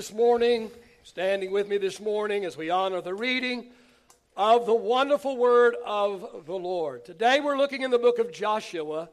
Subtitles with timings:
[0.00, 0.70] this morning,
[1.02, 3.66] standing with me this morning as we honor the reading
[4.34, 7.04] of the wonderful word of the Lord.
[7.04, 9.10] Today we're looking in the book of Joshua,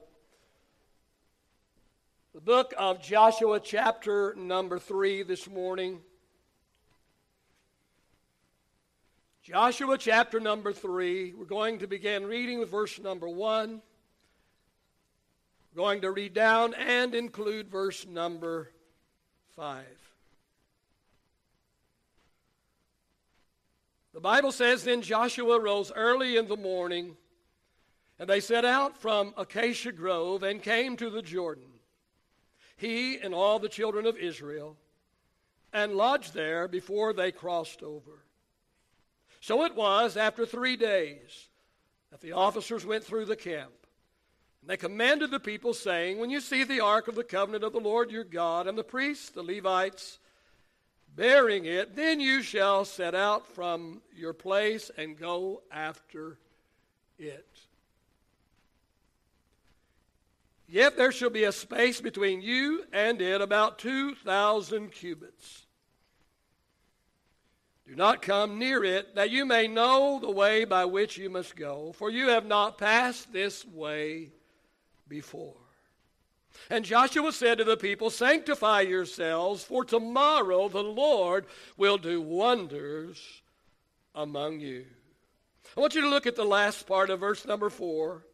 [2.33, 5.99] the book of Joshua, chapter number three, this morning.
[9.43, 11.33] Joshua, chapter number three.
[11.33, 13.81] We're going to begin reading with verse number one.
[15.75, 18.71] We're going to read down and include verse number
[19.53, 19.96] five.
[24.17, 27.15] The Bible says, Then Joshua rose early in the morning,
[28.17, 31.67] and they set out from Acacia Grove and came to the Jordan,
[32.77, 34.75] he and all the children of Israel,
[35.71, 38.23] and lodged there before they crossed over.
[39.39, 41.49] So it was after three days
[42.09, 43.85] that the officers went through the camp.
[44.61, 47.73] And they commanded the people, saying, When you see the ark of the covenant of
[47.73, 50.17] the Lord your God, and the priests, the Levites,
[51.17, 56.37] bearing it, then you shall set out from your place and go after
[57.19, 57.59] it.
[60.69, 65.65] Yet there shall be a space between you and it about 2,000 cubits.
[67.87, 71.55] Do not come near it, that you may know the way by which you must
[71.55, 74.29] go, for you have not passed this way
[75.07, 75.55] before.
[76.69, 81.45] And Joshua said to the people, Sanctify yourselves, for tomorrow the Lord
[81.77, 83.41] will do wonders
[84.13, 84.85] among you.
[85.75, 88.25] I want you to look at the last part of verse number four.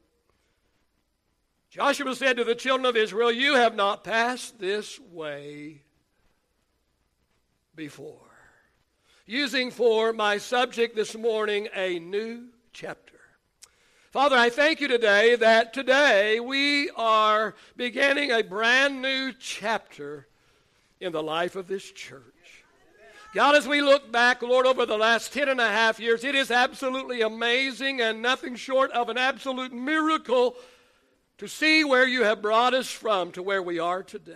[1.69, 5.81] Joshua said to the children of Israel, You have not passed this way
[7.75, 8.19] before.
[9.25, 13.12] Using for my subject this morning a new chapter.
[14.13, 20.27] Father, I thank you today that today we are beginning a brand new chapter
[20.99, 22.21] in the life of this church.
[23.33, 26.35] God, as we look back, Lord, over the last ten and a half years, it
[26.35, 30.57] is absolutely amazing and nothing short of an absolute miracle
[31.39, 34.35] to see where you have brought us from to where we are today.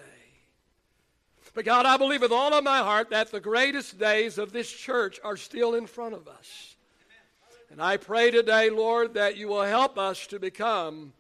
[1.54, 4.72] But God, I believe with all of my heart that the greatest days of this
[4.72, 6.77] church are still in front of us.
[7.70, 11.14] And I pray today, Lord, that you will help us to become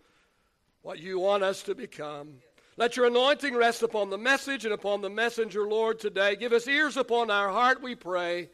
[0.81, 2.35] what you want us to become.
[2.77, 6.35] Let your anointing rest upon the message and upon the messenger, Lord, today.
[6.35, 8.49] Give us ears upon our heart, we pray.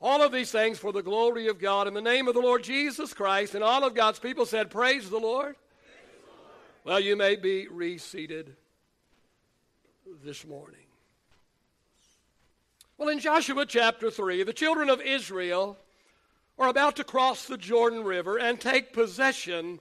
[0.00, 1.86] All of these things for the glory of God.
[1.86, 3.54] In the name of the Lord Jesus Christ.
[3.54, 5.54] And all of God's people said, Praise the Lord.
[5.54, 6.20] Praise.
[6.84, 8.56] Well, you may be reseated
[10.24, 10.80] this morning.
[12.98, 15.78] Well, in Joshua chapter 3, the children of Israel
[16.62, 19.80] are about to cross the Jordan River and take possession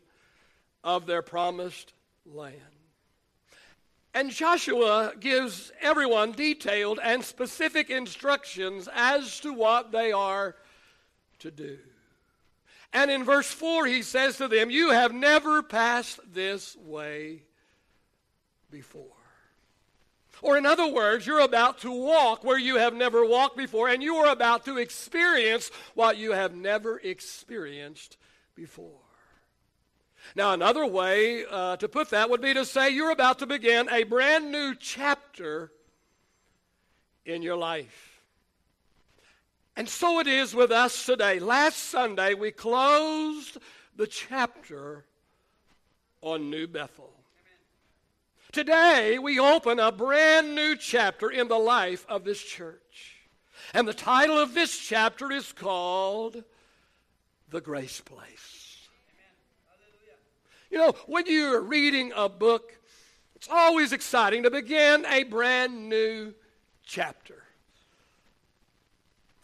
[0.83, 1.93] of their promised
[2.25, 2.55] land.
[4.13, 10.55] And Joshua gives everyone detailed and specific instructions as to what they are
[11.39, 11.77] to do.
[12.93, 17.43] And in verse 4, he says to them, You have never passed this way
[18.69, 19.20] before.
[20.41, 24.02] Or, in other words, you're about to walk where you have never walked before, and
[24.02, 28.18] you are about to experience what you have never experienced
[28.56, 29.00] before.
[30.35, 33.90] Now, another way uh, to put that would be to say you're about to begin
[33.90, 35.72] a brand new chapter
[37.25, 38.22] in your life.
[39.75, 41.40] And so it is with us today.
[41.40, 43.58] Last Sunday, we closed
[43.96, 45.06] the chapter
[46.22, 47.13] on New Bethel.
[48.51, 53.16] Today, we open a brand new chapter in the life of this church.
[53.73, 56.44] And the title of this chapter is called
[57.50, 58.90] The Grace Place.
[60.69, 62.78] You know, when you're reading a book,
[63.35, 66.34] it's always exciting to begin a brand new
[66.85, 67.44] chapter.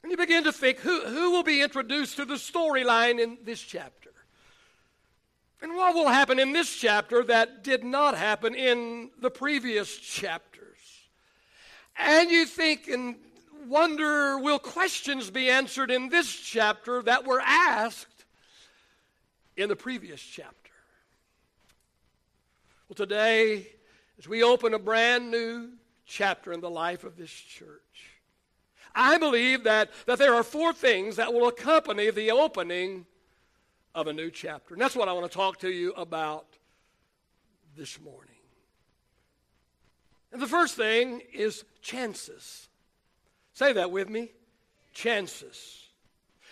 [0.03, 3.61] And you begin to think who, who will be introduced to the storyline in this
[3.61, 4.06] chapter?
[5.61, 10.77] And what will happen in this chapter that did not happen in the previous chapters?
[11.97, 13.15] And you think and
[13.67, 18.25] wonder will questions be answered in this chapter that were asked
[19.55, 20.53] in the previous chapter?
[22.87, 23.67] Well, today,
[24.19, 25.71] as we open a brand new
[26.05, 27.81] chapter in the life of this church,
[28.95, 33.05] I believe that, that there are four things that will accompany the opening
[33.97, 34.75] of a new chapter.
[34.75, 36.45] And that's what I want to talk to you about
[37.75, 38.35] this morning.
[40.31, 42.69] And the first thing is chances.
[43.53, 44.29] Say that with me
[44.93, 45.83] chances.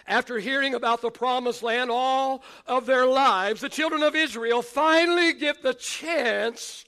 [0.08, 5.34] After hearing about the promised land all of their lives, the children of Israel finally
[5.34, 6.84] get the chance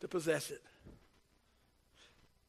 [0.00, 0.62] to possess it.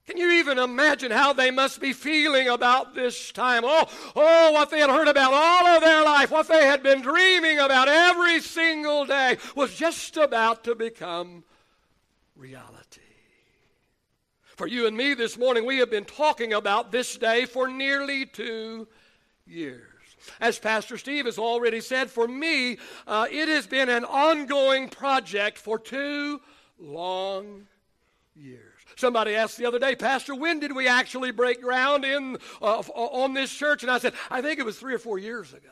[0.08, 3.64] Can you even imagine how they must be feeling about this time?
[3.66, 7.02] Oh, oh, what they had heard about all of their life, what they had been
[7.02, 11.44] dreaming about every single day was just about to become
[12.36, 13.02] reality.
[14.56, 18.28] For you and me this morning, we have been talking about this day for nearly
[18.28, 18.88] two
[19.46, 19.92] years.
[20.40, 25.58] As Pastor Steve has already said, for me, uh, it has been an ongoing project
[25.58, 26.42] for two
[26.80, 27.68] long
[28.36, 28.75] years.
[28.96, 33.34] Somebody asked the other day, Pastor, when did we actually break ground in uh, on
[33.34, 33.84] this church?
[33.84, 35.70] And I said, I think it was three or four years ago.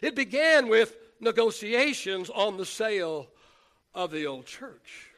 [0.00, 3.28] It began with negotiations on the sale
[3.94, 5.10] of the old church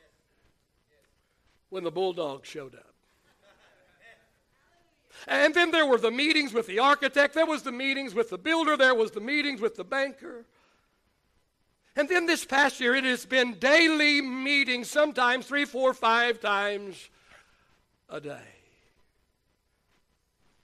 [1.71, 2.95] when the bulldog showed up.
[5.27, 8.37] And then there were the meetings with the architect, there was the meetings with the
[8.37, 10.45] builder, there was the meetings with the banker.
[11.97, 17.09] And then this past year, it has been daily meetings, sometimes three, four, five times
[18.09, 18.49] a day.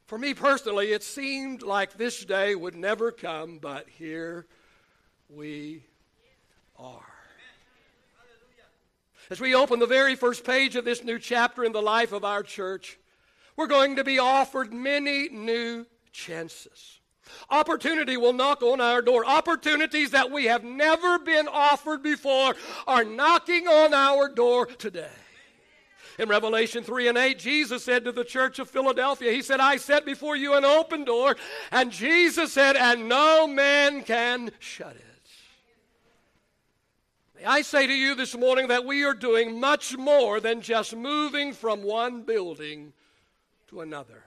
[0.06, 4.46] For me personally, it seemed like this day would never come, but here
[5.28, 5.84] we
[6.76, 7.06] are.
[9.30, 12.24] As we open the very first page of this new chapter in the life of
[12.24, 12.98] our church,
[13.54, 16.99] we're going to be offered many new chances.
[17.48, 19.24] Opportunity will knock on our door.
[19.24, 22.54] Opportunities that we have never been offered before
[22.86, 25.10] are knocking on our door today.
[26.18, 29.76] In Revelation 3 and 8, Jesus said to the church of Philadelphia, He said, I
[29.78, 31.36] set before you an open door.
[31.72, 35.04] And Jesus said, And no man can shut it.
[37.38, 40.94] May I say to you this morning that we are doing much more than just
[40.94, 42.92] moving from one building
[43.68, 44.22] to another.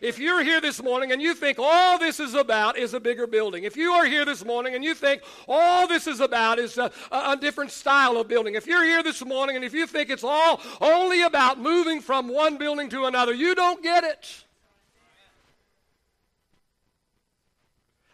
[0.00, 3.26] If you're here this morning and you think all this is about is a bigger
[3.26, 6.78] building, if you are here this morning and you think all this is about is
[6.78, 10.10] a, a, different style of building, if you're here this morning and if you think
[10.10, 14.44] it's all only about moving from one building to another, you don't get it.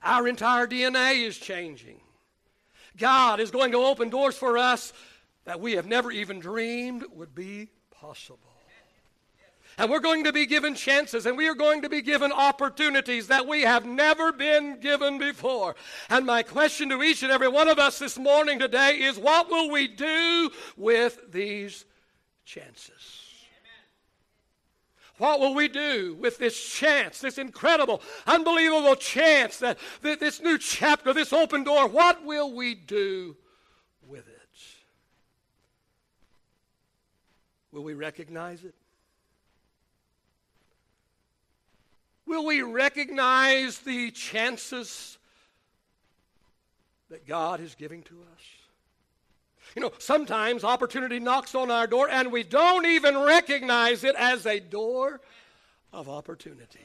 [0.03, 2.01] Our entire DNA is changing.
[2.97, 4.93] God is going to open doors for us
[5.45, 8.48] that we have never even dreamed would be possible.
[9.79, 13.29] And we're going to be given chances and we are going to be given opportunities
[13.29, 15.77] that we have never been given before.
[16.11, 19.49] And my question to each and every one of us this morning today is what
[19.49, 21.85] will we do with these
[22.45, 23.25] chances?
[25.19, 30.59] What will we do with this chance, this incredible, unbelievable chance, that, that this new
[30.59, 31.89] chapter, this open door?
[31.89, 33.37] What will we do
[34.07, 34.35] with it?
[37.73, 38.75] Will we recognize it?
[42.29, 45.17] Will we recognize the chances
[47.09, 48.43] that God is giving to us?
[49.75, 54.45] You know, sometimes opportunity knocks on our door and we don't even recognize it as
[54.45, 55.23] a door
[55.93, 56.81] of opportunity.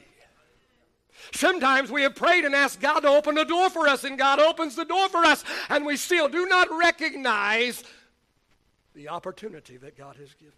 [1.32, 4.40] Sometimes we have prayed and asked God to open the door for us, and God
[4.40, 7.82] opens the door for us, and we still do not recognize
[8.94, 10.52] the opportunity that God has given.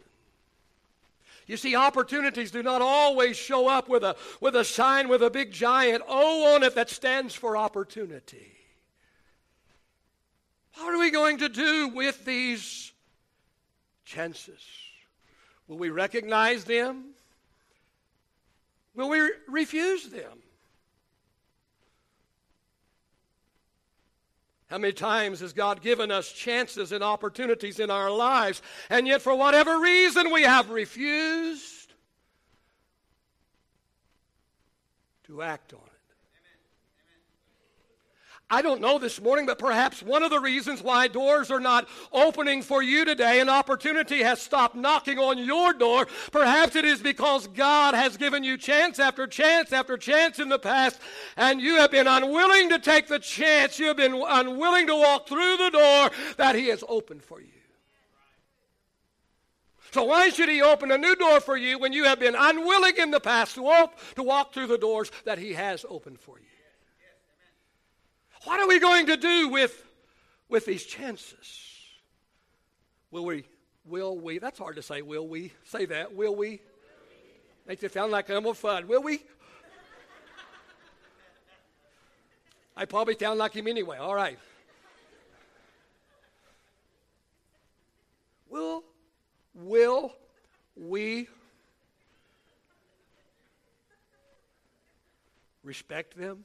[1.47, 5.31] You see, opportunities do not always show up with a, with a sign with a
[5.31, 8.53] big giant O on it that stands for opportunity.
[10.75, 12.93] What are we going to do with these
[14.05, 14.61] chances?
[15.69, 17.11] Will we recognize them?
[18.95, 20.43] Will we refuse them?
[24.69, 29.23] How many times has God given us chances and opportunities in our lives, and yet
[29.23, 31.93] for whatever reason we have refused
[35.25, 35.96] to act on it?
[38.49, 41.89] I don't know this morning, but perhaps one of the reasons why doors are not
[42.13, 47.01] opening for you today and opportunity has stopped knocking on your door, perhaps it is
[47.01, 51.01] because God has given you chance after chance after chance in the past,
[51.37, 53.81] and you have been unwilling to take the chance.
[53.81, 57.49] You have been unwilling to walk through the door that He has opened for you.
[59.91, 62.97] So why should He open a new door for you when you have been unwilling
[62.97, 66.39] in the past to, op- to walk through the doors that He has opened for
[66.39, 66.47] you?
[68.47, 69.85] What are we going to do with,
[70.49, 71.81] with these chances?
[73.11, 73.43] Will we,
[73.85, 75.53] will we, that's hard to say, will we?
[75.65, 76.61] Say that, will we?
[77.67, 78.87] Makes it sound like I'm a fun.
[78.87, 79.21] Will we?
[82.77, 83.99] I probably sound like him anyway.
[83.99, 84.39] All right.
[88.49, 88.85] Will,
[89.55, 90.15] will
[90.77, 91.27] we
[95.65, 96.45] respect them?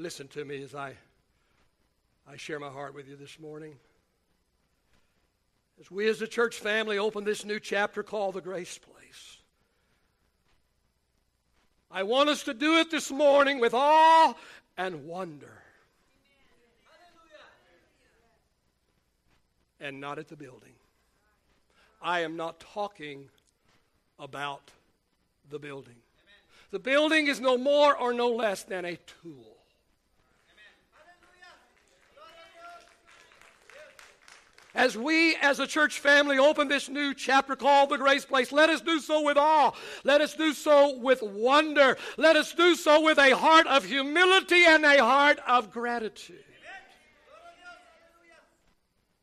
[0.00, 0.94] Listen to me as I,
[2.26, 3.74] I share my heart with you this morning.
[5.78, 9.36] As we as a church family open this new chapter called the Grace Place,
[11.90, 14.34] I want us to do it this morning with awe
[14.78, 15.52] and wonder.
[19.80, 20.72] And not at the building.
[22.00, 23.28] I am not talking
[24.18, 24.70] about
[25.50, 25.96] the building.
[26.70, 29.59] The building is no more or no less than a tool.
[34.74, 38.70] As we, as a church family, open this new chapter called the Grace Place, let
[38.70, 39.72] us do so with awe.
[40.04, 41.96] Let us do so with wonder.
[42.16, 46.44] Let us do so with a heart of humility and a heart of gratitude.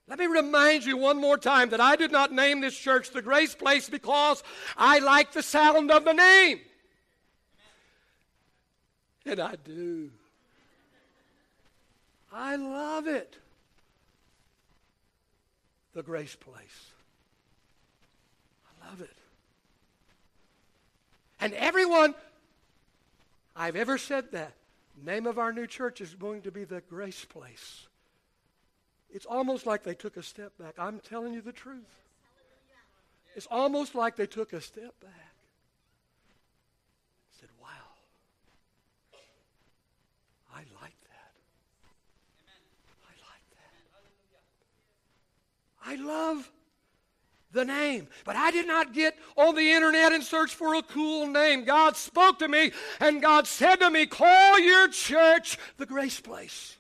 [0.10, 3.22] Let me remind you one more time that I did not name this church the
[3.22, 4.42] Grace Place because
[4.77, 6.62] I like the sound of the name.
[9.25, 10.10] And I do.
[12.32, 13.38] I love it.
[15.98, 16.92] The Grace Place.
[18.70, 19.10] I love it.
[21.42, 22.13] And everyone
[23.56, 24.54] I've ever said that,
[25.04, 27.88] name of our new church is going to be the Grace Place.
[29.10, 30.75] It's almost like they took a step back.
[30.77, 31.82] I'm telling you the truth.
[33.36, 35.34] It's almost like they took a step back.
[37.39, 37.70] Said, wow.
[40.54, 41.08] I like that.
[45.88, 46.51] I love
[47.53, 48.10] the name.
[48.25, 51.63] But I did not get on the internet and search for a cool name.
[51.63, 56.75] God spoke to me and God said to me, Call your church the Grace Place.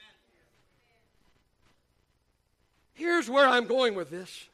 [2.93, 4.49] Here's where I'm going with this.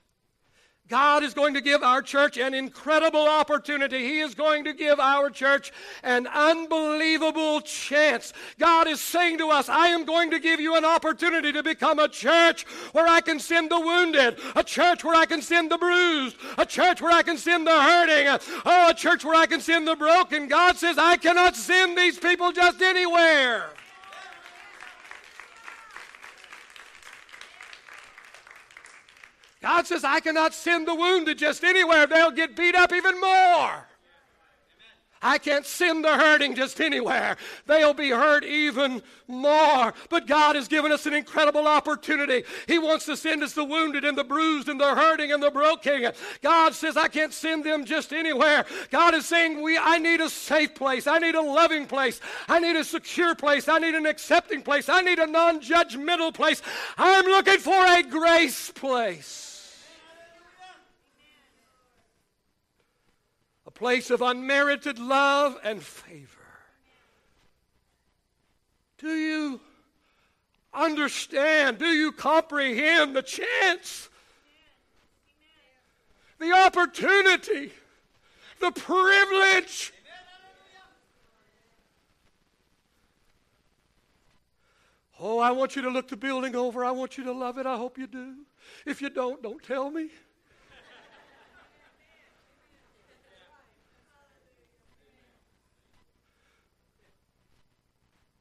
[0.93, 3.97] God is going to give our church an incredible opportunity.
[3.97, 5.71] He is going to give our church
[6.03, 8.31] an unbelievable chance.
[8.59, 11.97] God is saying to us, I am going to give you an opportunity to become
[11.97, 15.79] a church where I can send the wounded, a church where I can send the
[15.79, 18.27] bruised, a church where I can send the hurting,
[18.63, 20.47] oh, a church where I can send the broken.
[20.47, 23.71] God says, I cannot send these people just anywhere.
[29.63, 32.05] God says, I cannot send the wounded just anywhere.
[32.05, 33.87] They'll get beat up even more.
[35.21, 37.37] I can't send the hurting just anywhere.
[37.65, 39.93] They'll be hurt even more.
[40.09, 42.43] But God has given us an incredible opportunity.
[42.67, 45.49] He wants to send us the wounded and the bruised and the hurting and the
[45.49, 46.11] broken.
[46.41, 48.65] God says, I can't send them just anywhere.
[48.91, 51.07] God is saying, we, I need a safe place.
[51.07, 52.19] I need a loving place.
[52.49, 53.69] I need a secure place.
[53.69, 54.89] I need an accepting place.
[54.89, 56.61] I need a non judgmental place.
[56.97, 59.52] I'm looking for a grace place.
[63.75, 66.27] Place of unmerited love and favor.
[68.97, 69.59] Do you
[70.73, 71.77] understand?
[71.77, 74.09] Do you comprehend the chance?
[76.39, 77.71] The opportunity,
[78.59, 79.93] the privilege.
[85.19, 86.83] Oh, I want you to look the building over.
[86.83, 87.65] I want you to love it.
[87.65, 88.33] I hope you do.
[88.85, 90.09] If you don't, don't tell me.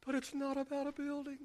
[0.04, 1.38] But it's not about a building.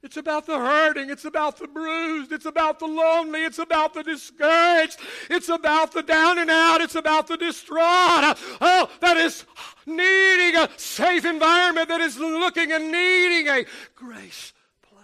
[0.00, 1.10] It's about the hurting.
[1.10, 2.30] It's about the bruised.
[2.30, 3.44] It's about the lonely.
[3.44, 5.00] It's about the discouraged.
[5.28, 6.80] It's about the down and out.
[6.80, 8.38] It's about the distraught.
[8.60, 9.44] Oh, that is
[9.86, 13.64] needing a safe environment, that is looking and needing a
[13.96, 15.02] grace place.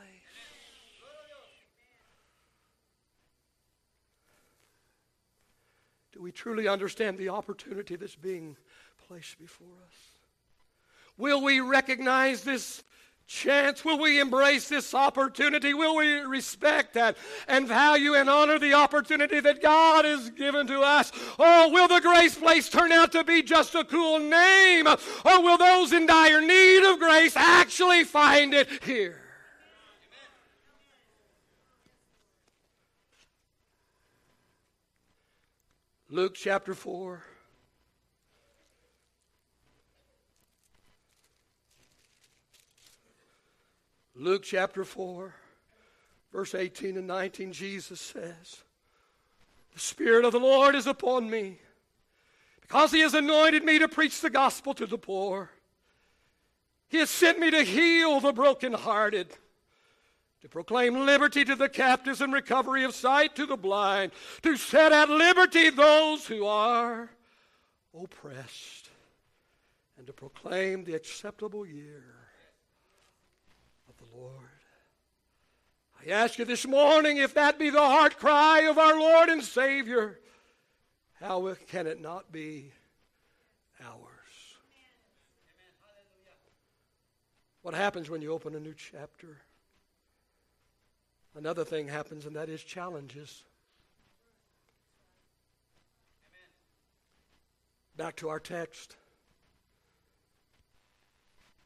[6.13, 8.57] Do we truly understand the opportunity that's being
[9.09, 10.14] placed before us?
[11.17, 12.83] Will we recognize this
[13.27, 13.85] chance?
[13.85, 15.73] Will we embrace this opportunity?
[15.73, 17.17] Will we respect that
[17.47, 21.13] and value and honor the opportunity that God has given to us?
[21.39, 24.87] Oh, will the Grace Place turn out to be just a cool name?
[24.87, 29.21] Or will those in dire need of grace actually find it here?
[36.11, 37.25] Luke chapter 4.
[44.17, 45.35] Luke chapter 4,
[46.33, 48.63] verse 18 and 19, Jesus says,
[49.73, 51.59] The Spirit of the Lord is upon me,
[52.61, 55.51] because He has anointed me to preach the gospel to the poor.
[56.89, 59.37] He has sent me to heal the brokenhearted,
[60.43, 64.93] to proclaim liberty to the captives and recovery of sight to the blind, to set
[64.93, 67.11] at liberty those who are
[68.01, 68.91] oppressed
[69.97, 72.05] and to proclaim the acceptable year
[73.89, 74.51] of the Lord.
[76.07, 79.43] I ask you this morning if that be the heart cry of our Lord and
[79.43, 80.19] Savior,
[81.21, 82.73] how can it not be
[83.83, 84.01] ours?
[87.63, 89.39] What happens when you open a new chapter?
[91.35, 93.43] Another thing happens, and that is challenges.
[97.97, 98.97] Back to our text.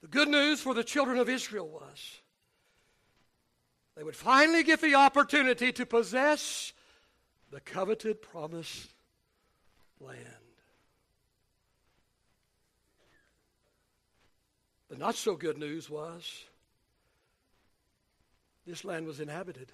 [0.01, 2.21] The good news for the children of Israel was
[3.99, 6.73] they would finally get the opportunity to possess
[7.51, 8.95] the coveted promised
[10.01, 10.21] land.
[14.89, 16.45] The not so good news was
[18.65, 19.73] this land was inhabited.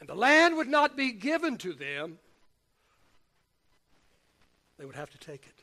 [0.00, 2.18] And the land would not be given to them,
[4.78, 5.57] they would have to take it.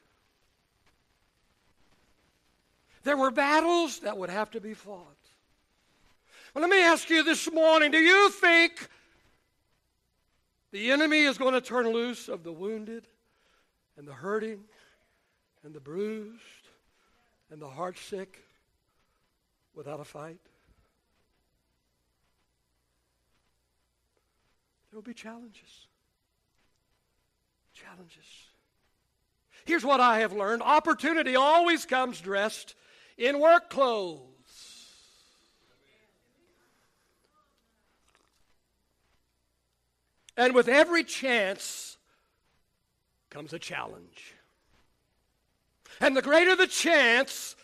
[3.05, 5.05] There were battles that would have to be fought.
[6.53, 8.89] Well, let me ask you this morning do you think
[10.71, 13.07] the enemy is going to turn loose of the wounded
[13.95, 14.63] and the hurting
[15.63, 16.41] and the bruised
[17.51, 18.43] and the heart sick
[19.75, 20.39] without a fight?
[24.89, 25.87] There will be challenges.
[27.75, 28.25] Challenges.
[29.65, 32.73] Here's what I have learned opportunity always comes dressed
[33.17, 34.21] in work clothes.
[40.37, 41.97] And with every chance
[43.29, 44.33] comes a challenge.
[46.01, 47.55] And the greater the chance,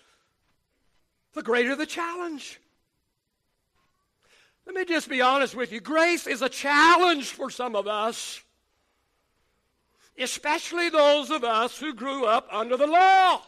[1.34, 2.62] the greater the challenge.
[4.66, 5.82] Let me just be honest with you.
[5.82, 8.42] Grace is a challenge for some of us,
[10.18, 13.42] especially those of us who grew up under the law.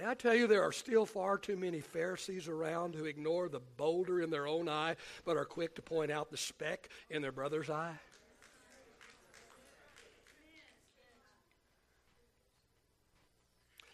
[0.00, 3.60] May I tell you, there are still far too many Pharisees around who ignore the
[3.76, 7.32] boulder in their own eye but are quick to point out the speck in their
[7.32, 7.98] brother's eye?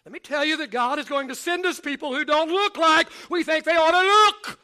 [0.05, 2.77] Let me tell you that God is going to send us people who don't look
[2.77, 4.59] like we think they ought to look.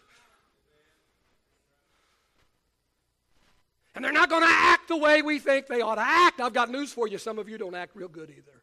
[3.96, 6.40] And they're not going to act the way we think they ought to act.
[6.40, 7.18] I've got news for you.
[7.18, 8.62] Some of you don't act real good either.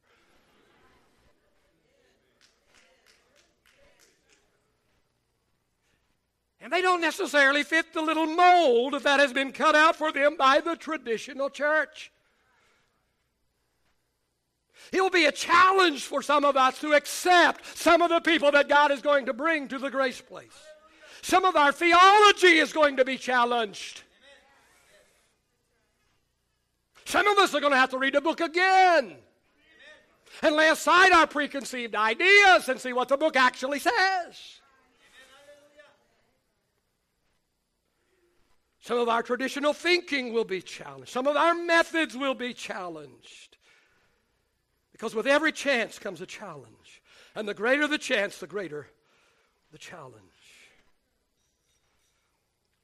[6.70, 10.37] And they don't necessarily fit the little mold that has been cut out for them
[10.37, 12.12] by the traditional church.
[14.92, 18.52] It will be a challenge for some of us to accept some of the people
[18.52, 20.56] that God is going to bring to the grace place.
[21.22, 24.02] Some of our theology is going to be challenged.
[27.04, 29.16] Some of us are going to have to read the book again
[30.40, 34.59] and lay aside our preconceived ideas and see what the book actually says.
[38.80, 41.10] Some of our traditional thinking will be challenged.
[41.10, 43.58] Some of our methods will be challenged.
[44.92, 47.02] Because with every chance comes a challenge.
[47.34, 48.86] And the greater the chance, the greater
[49.70, 50.14] the challenge.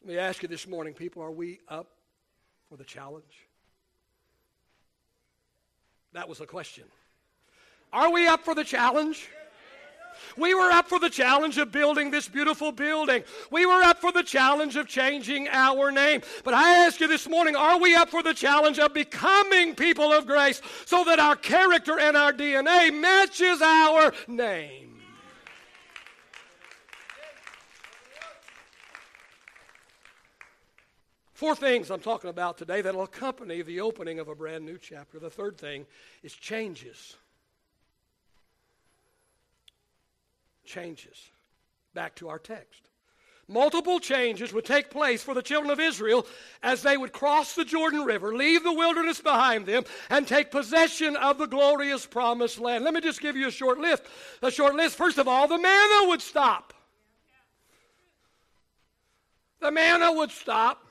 [0.02, 1.90] Let me ask you this morning, people, are we up
[2.68, 3.48] for the challenge?
[6.12, 6.84] That was the question.
[7.92, 9.28] Are we up for the challenge?
[10.36, 13.24] We were up for the challenge of building this beautiful building.
[13.50, 16.22] We were up for the challenge of changing our name.
[16.44, 20.12] But I ask you this morning are we up for the challenge of becoming people
[20.12, 24.86] of grace so that our character and our DNA matches our name?
[31.36, 34.78] Four things I'm talking about today that will accompany the opening of a brand new
[34.78, 35.18] chapter.
[35.18, 35.84] The third thing
[36.22, 37.16] is changes.
[40.66, 41.30] Changes.
[41.94, 42.82] Back to our text.
[43.48, 46.26] Multiple changes would take place for the children of Israel
[46.64, 51.14] as they would cross the Jordan River, leave the wilderness behind them, and take possession
[51.14, 52.82] of the glorious promised land.
[52.82, 54.02] Let me just give you a short list.
[54.42, 54.96] A short list.
[54.96, 56.74] First of all, the manna would stop.
[59.60, 60.82] The manna would stop.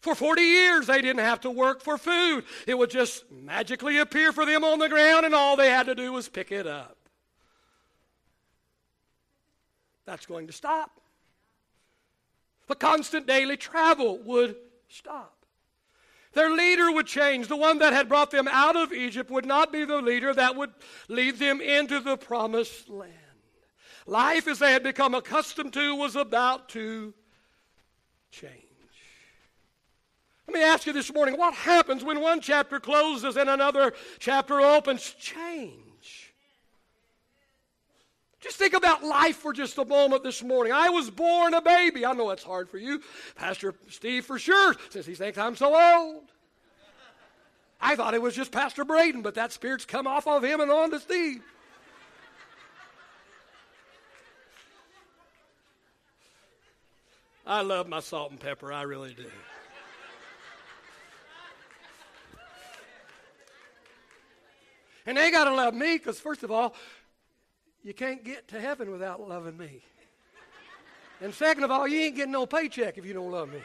[0.00, 2.44] For 40 years, they didn't have to work for food.
[2.66, 5.94] It would just magically appear for them on the ground, and all they had to
[5.94, 6.93] do was pick it up.
[10.06, 11.00] That's going to stop.
[12.66, 14.56] The constant daily travel would
[14.88, 15.34] stop.
[16.32, 17.46] Their leader would change.
[17.46, 20.56] The one that had brought them out of Egypt would not be the leader that
[20.56, 20.72] would
[21.08, 23.12] lead them into the promised land.
[24.06, 27.14] Life, as they had become accustomed to, was about to
[28.30, 28.52] change.
[30.46, 34.60] Let me ask you this morning what happens when one chapter closes and another chapter
[34.60, 35.14] opens?
[35.18, 35.83] Change.
[38.44, 40.70] Just think about life for just a moment this morning.
[40.70, 42.04] I was born a baby.
[42.04, 43.00] I know that's hard for you,
[43.36, 46.24] Pastor Steve, for sure, since he thinks I'm so old.
[47.80, 50.70] I thought it was just Pastor Braden, but that spirit's come off of him and
[50.70, 51.42] on to Steve.
[57.46, 59.24] I love my salt and pepper, I really do.
[65.06, 66.74] And they got to love me because, first of all,
[67.84, 69.82] you can't get to heaven without loving me.
[71.20, 73.60] And second of all, you ain't getting no paycheck if you don't love me.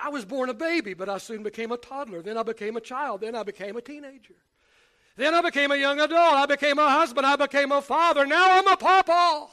[0.00, 2.22] I was born a baby, but I soon became a toddler.
[2.22, 3.20] Then I became a child.
[3.20, 4.34] Then I became a teenager.
[5.16, 6.34] Then I became a young adult.
[6.34, 7.24] I became a husband.
[7.24, 8.26] I became a father.
[8.26, 9.46] Now I'm a papa.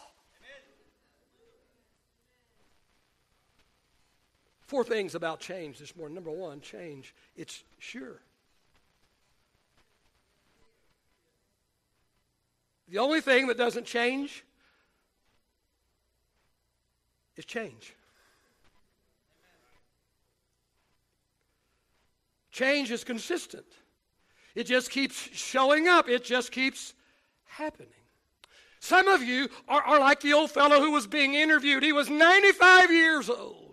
[4.66, 6.16] Four things about change this morning.
[6.16, 7.14] Number one, change.
[7.36, 8.22] It's sure.
[12.90, 14.44] The only thing that doesn't change
[17.36, 17.94] is change.
[22.52, 23.66] Change is consistent.
[24.56, 26.10] It just keeps showing up.
[26.10, 26.94] It just keeps
[27.46, 27.94] happening.
[28.80, 31.84] Some of you are, are like the old fellow who was being interviewed.
[31.84, 33.69] He was 95 years old.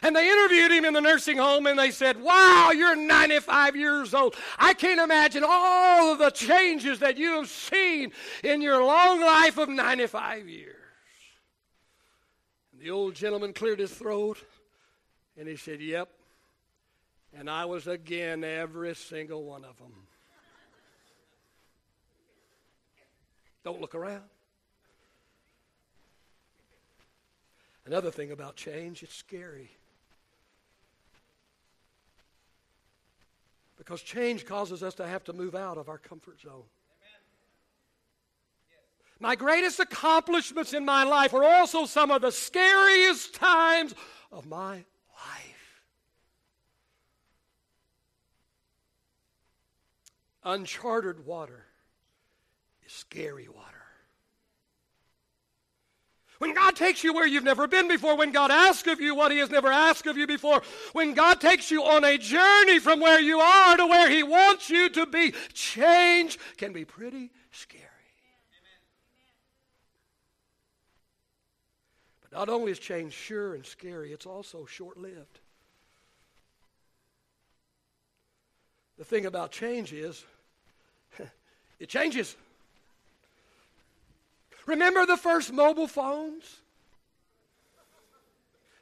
[0.00, 4.14] And they interviewed him in the nursing home and they said, Wow, you're 95 years
[4.14, 4.34] old.
[4.58, 9.58] I can't imagine all of the changes that you have seen in your long life
[9.58, 10.76] of 95 years.
[12.72, 14.38] And the old gentleman cleared his throat
[15.36, 16.08] and he said, Yep.
[17.34, 19.92] And I was again every single one of them.
[23.64, 24.22] Don't look around.
[27.86, 29.70] Another thing about change, it's scary.
[33.84, 36.62] Because change causes us to have to move out of our comfort zone.
[39.18, 43.92] My greatest accomplishments in my life are also some of the scariest times
[44.30, 45.82] of my life.
[50.44, 51.64] Uncharted water
[52.86, 53.81] is scary water.
[56.42, 59.30] When God takes you where you've never been before, when God asks of you what
[59.30, 60.60] He has never asked of you before,
[60.92, 64.68] when God takes you on a journey from where you are to where He wants
[64.68, 67.84] you to be, change can be pretty scary.
[72.22, 75.38] But not only is change sure and scary, it's also short lived.
[78.98, 80.24] The thing about change is,
[81.78, 82.34] it changes.
[84.66, 86.44] Remember the first mobile phones?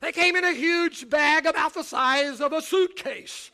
[0.01, 3.51] They came in a huge bag about the size of a suitcase.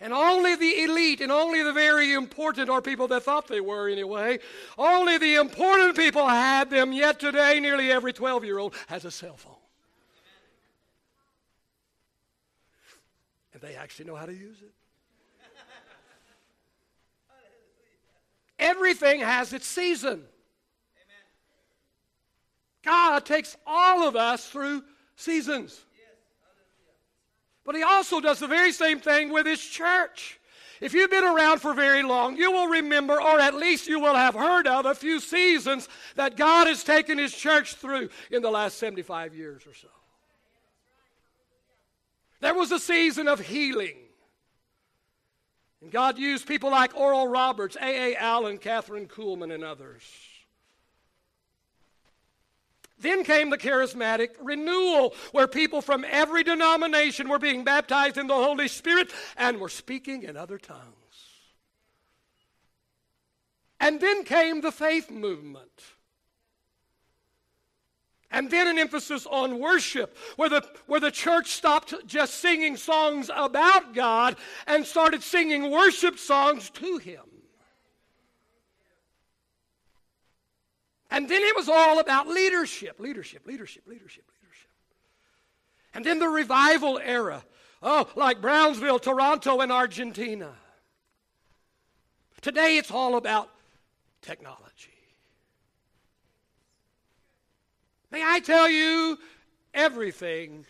[0.00, 3.88] And only the elite and only the very important, or people that thought they were
[3.88, 4.38] anyway,
[4.76, 6.92] only the important people had them.
[6.92, 9.54] Yet today, nearly every 12 year old has a cell phone.
[13.52, 14.72] And they actually know how to use it.
[18.58, 20.24] Everything has its season.
[22.82, 24.82] God takes all of us through
[25.16, 25.84] seasons.
[27.64, 30.40] But He also does the very same thing with His church.
[30.80, 34.14] If you've been around for very long, you will remember, or at least you will
[34.14, 38.50] have heard of, a few seasons that God has taken His church through in the
[38.50, 39.88] last 75 years or so.
[42.40, 43.96] There was a season of healing.
[45.80, 48.16] And God used people like Oral Roberts, A.A.
[48.16, 50.02] Allen, Kathryn Kuhlman, and others.
[53.00, 58.34] Then came the charismatic renewal, where people from every denomination were being baptized in the
[58.34, 60.82] Holy Spirit and were speaking in other tongues.
[63.78, 65.70] And then came the faith movement.
[68.30, 73.30] And then an emphasis on worship, where the, where the church stopped just singing songs
[73.34, 74.36] about God
[74.66, 77.22] and started singing worship songs to Him.
[81.10, 84.70] And then it was all about leadership, leadership, leadership, leadership, leadership.
[85.94, 87.42] And then the revival era,
[87.82, 90.52] oh, like Brownsville, Toronto, and Argentina.
[92.42, 93.48] Today it's all about
[94.20, 94.87] technology.
[98.10, 99.18] May I tell you,
[99.74, 100.64] everything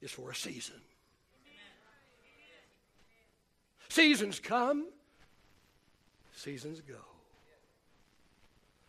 [0.00, 0.76] is for a season.
[3.88, 4.86] Seasons come,
[6.34, 6.94] seasons go.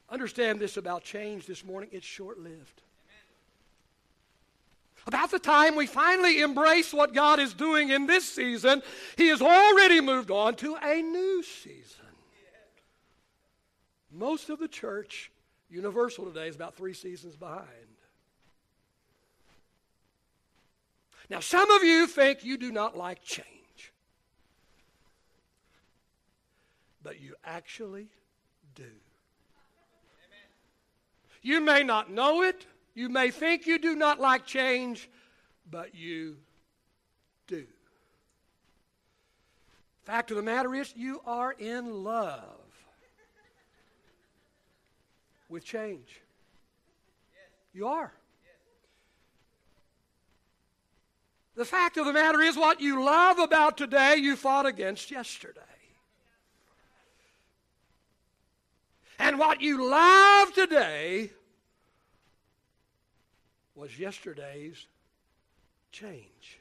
[0.10, 2.82] Understand this about change this morning it's short lived.
[5.06, 8.82] About the time we finally embrace what God is doing in this season,
[9.16, 12.06] He has already moved on to a new season.
[14.12, 15.32] Most of the church,
[15.70, 17.66] universal today, is about three seasons behind.
[21.30, 23.58] Now, some of you think you do not like change.
[27.08, 28.10] but you actually
[28.76, 28.84] do.
[31.42, 32.66] You may not know it.
[32.96, 35.10] You may think you do not like change,
[35.72, 36.36] but you
[37.48, 37.66] do.
[40.04, 42.67] Fact of the matter is, you are in love
[45.50, 46.22] with change.
[47.74, 48.12] You are.
[51.56, 55.62] The fact of the matter is, what you love about today, you fought against yesterday.
[59.20, 61.32] And what you love today
[63.74, 64.86] was yesterday's
[65.92, 66.60] change.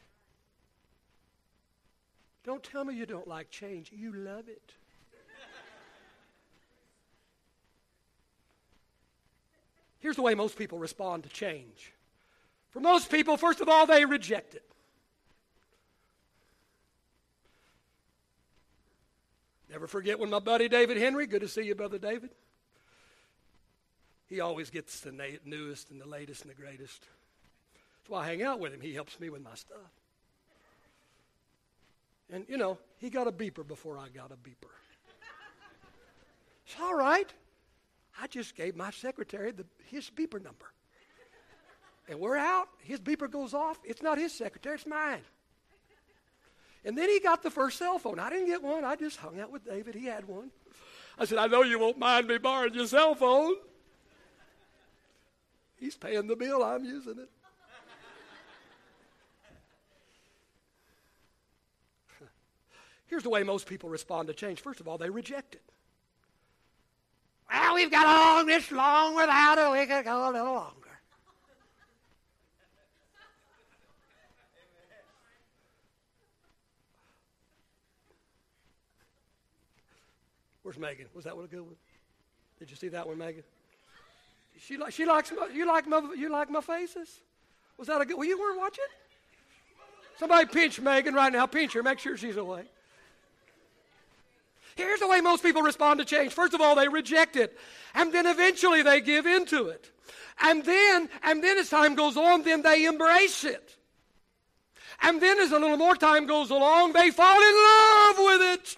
[2.44, 3.90] Don't tell me you don't like change.
[3.92, 4.72] You love it.
[10.07, 11.92] Here's the way most people respond to change.
[12.71, 14.62] For most people, first of all, they reject it.
[19.69, 22.31] Never forget when my buddy David Henry, good to see you, Brother David.
[24.29, 27.03] He always gets the na- newest and the latest and the greatest.
[27.75, 28.81] That's why I hang out with him.
[28.81, 29.90] He helps me with my stuff.
[32.33, 34.71] And, you know, he got a beeper before I got a beeper.
[36.64, 37.29] It's all right.
[38.21, 40.67] I just gave my secretary the, his beeper number.
[42.09, 42.69] And we're out.
[42.83, 43.79] His beeper goes off.
[43.85, 45.23] It's not his secretary, it's mine.
[46.85, 48.21] And then he got the first cell phone.
[48.21, 48.85] I didn't get one.
[48.85, 49.97] I just hung out with David.
[49.97, 50.51] He had one.
[51.19, 53.55] I said, I know you won't mind me borrowing your cell phone.
[55.79, 57.29] He's paying the bill, I'm using it.
[63.09, 64.61] Here's the way most people respond to change.
[64.61, 65.63] First of all, they reject it.
[67.51, 69.79] Well, we've got along this long without it.
[69.79, 70.73] We could go a little longer.
[80.63, 81.07] Where's Megan?
[81.15, 81.77] Was that one a good one?
[82.59, 83.45] Did you see that one, Megan?
[84.59, 87.21] She, she likes my, you like my you like my faces.
[87.79, 88.17] Was that a good?
[88.17, 88.85] Well, you weren't watching.
[90.19, 91.47] Somebody pinch Megan right now.
[91.47, 91.83] Pinch her.
[91.83, 92.67] Make sure she's awake.
[94.77, 96.33] Here's the way most people respond to change.
[96.33, 97.59] First of all, they reject it,
[97.95, 99.91] and then eventually they give into it,
[100.41, 103.77] and then and then as time goes on, then they embrace it,
[105.03, 108.77] and then as a little more time goes along, they fall in love with it,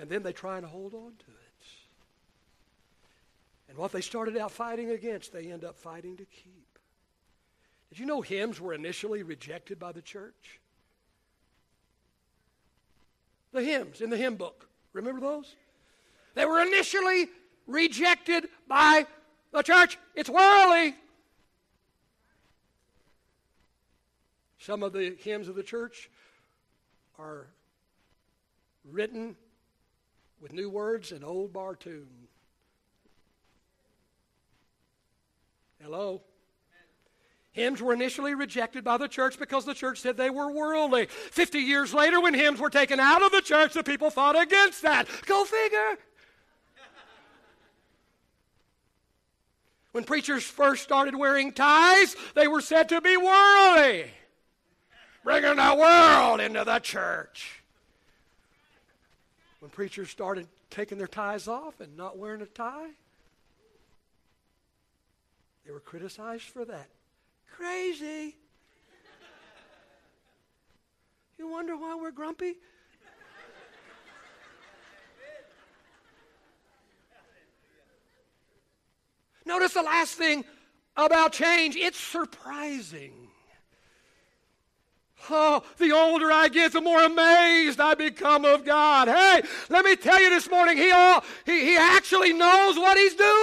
[0.00, 1.66] and then they try and hold on to it.
[3.68, 6.78] And what they started out fighting against, they end up fighting to keep.
[7.90, 10.58] Did you know hymns were initially rejected by the church?
[13.56, 14.68] The hymns in the hymn book.
[14.92, 15.56] Remember those?
[16.34, 17.28] They were initially
[17.66, 19.06] rejected by
[19.50, 19.96] the church.
[20.14, 20.94] It's worldly.
[24.58, 26.10] Some of the hymns of the church
[27.18, 27.46] are
[28.84, 29.36] written
[30.38, 32.28] with new words and old bar tunes.
[35.80, 36.20] Hello?
[37.56, 41.06] Hymns were initially rejected by the church because the church said they were worldly.
[41.06, 44.82] Fifty years later, when hymns were taken out of the church, the people fought against
[44.82, 45.08] that.
[45.24, 45.96] Go figure.
[49.92, 54.10] When preachers first started wearing ties, they were said to be worldly,
[55.24, 57.62] bringing the world into the church.
[59.60, 62.90] When preachers started taking their ties off and not wearing a tie,
[65.64, 66.88] they were criticized for that.
[67.56, 68.36] Crazy.
[71.38, 72.56] You wonder why we're grumpy?
[79.46, 80.44] Notice the last thing
[80.96, 83.12] about change it's surprising.
[85.30, 89.08] Oh, the older I get, the more amazed I become of God.
[89.08, 93.14] Hey, let me tell you this morning, He, all, he, he actually knows what He's
[93.14, 93.35] doing.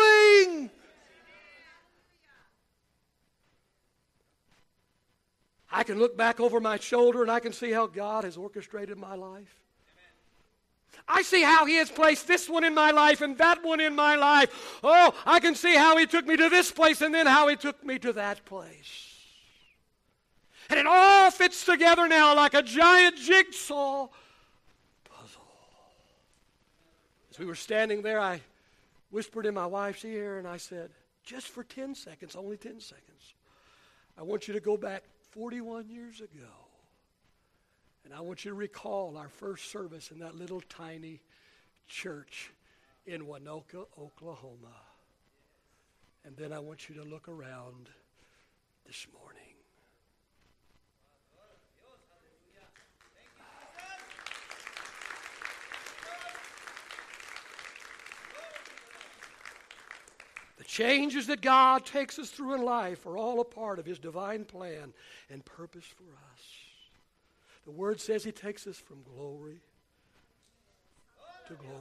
[5.84, 8.98] I can look back over my shoulder and I can see how God has orchestrated
[8.98, 9.54] my life.
[11.10, 13.94] I see how He has placed this one in my life and that one in
[13.94, 14.80] my life.
[14.82, 17.58] Oh, I can see how He took me to this place and then how He
[17.58, 19.14] took me to that place.
[20.70, 24.08] And it all fits together now like a giant jigsaw
[25.04, 25.48] puzzle.
[27.30, 28.40] As we were standing there, I
[29.12, 30.92] whispered in my wife's ear and I said,
[31.26, 33.34] just for 10 seconds, only 10 seconds,
[34.18, 36.52] I want you to go back 41 years ago.
[38.06, 41.22] And I want you to recall our first service in that little tiny
[41.88, 42.52] church
[43.08, 44.76] in Waynoka, Oklahoma.
[46.26, 47.90] And then I want you to look around
[48.86, 49.33] this morning.
[60.64, 64.00] The changes that God takes us through in life are all a part of His
[64.00, 64.94] divine plan
[65.30, 66.42] and purpose for us.
[67.66, 69.60] The Word says He takes us from glory
[71.48, 71.74] to glory.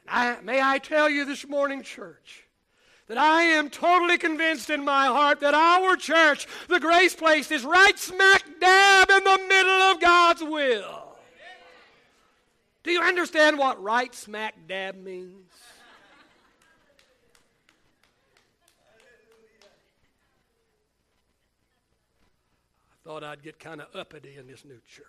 [0.00, 2.42] And I, may I tell you this morning, church,
[3.06, 7.62] that I am totally convinced in my heart that our church, the Grace Place, is
[7.62, 11.16] right smack dab in the middle of God's will.
[12.82, 15.49] Do you understand what right smack dab means?
[23.10, 25.04] Thought I'd get kind of uppity in this new church.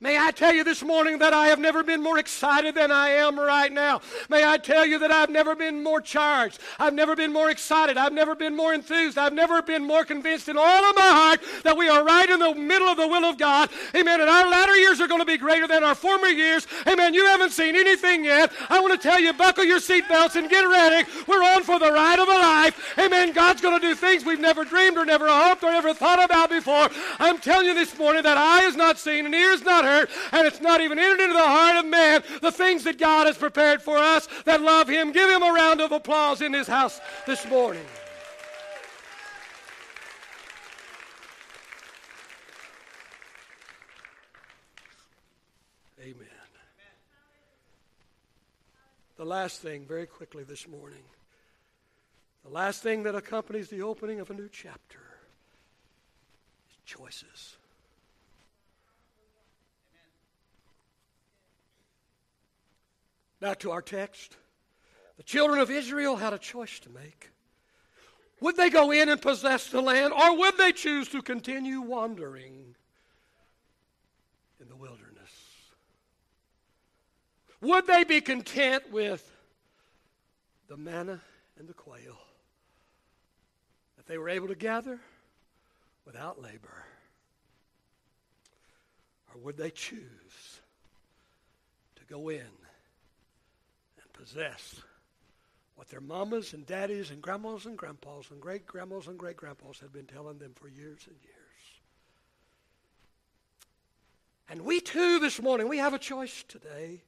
[0.00, 3.10] May I tell you this morning that I have never been more excited than I
[3.10, 4.00] am right now.
[4.28, 6.58] May I tell you that I've never been more charged.
[6.78, 7.96] I've never been more excited.
[7.96, 9.16] I've never been more enthused.
[9.18, 12.40] I've never been more convinced in all of my heart that we are right in
[12.40, 13.70] the middle of the will of God.
[13.94, 14.20] Amen.
[14.20, 16.66] And our latter years are going to be greater than our former years.
[16.86, 17.14] Amen.
[17.14, 18.52] You haven't seen anything yet.
[18.68, 21.08] I want to tell you, buckle your seatbelts and get ready.
[21.28, 22.98] We're on for the ride of a life.
[22.98, 23.32] Amen.
[23.32, 26.50] God's going to do things we've never dreamed or never hoped or ever thought about
[26.50, 26.88] before.
[27.18, 30.08] I'm telling you this morning that eye is not seen and ear is not heard
[30.32, 33.36] and it's not even entered into the heart of man the things that God has
[33.36, 35.12] prepared for us that love Him.
[35.12, 37.84] Give Him a round of applause in His house this morning.
[46.00, 46.26] Amen.
[49.16, 51.02] The last thing, very quickly this morning,
[52.44, 54.98] the last thing that accompanies the opening of a new chapter
[56.68, 57.56] is choices.
[63.44, 64.38] Now to our text.
[65.18, 67.28] The children of Israel had a choice to make.
[68.40, 72.74] Would they go in and possess the land, or would they choose to continue wandering
[74.58, 75.30] in the wilderness?
[77.60, 79.30] Would they be content with
[80.68, 81.20] the manna
[81.58, 82.16] and the quail
[83.98, 84.98] that they were able to gather
[86.06, 86.82] without labor?
[89.34, 90.60] Or would they choose
[91.96, 92.48] to go in
[94.14, 94.80] possess
[95.76, 99.80] what their mamas and daddies and grandmas and grandpas and great grandmas and great grandpas
[99.80, 101.34] had been telling them for years and years.
[104.48, 107.02] And we too this morning, we have a choice today.